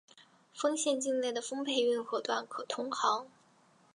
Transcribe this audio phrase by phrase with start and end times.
[0.51, 3.27] 丰县境内的丰沛运河段可通航。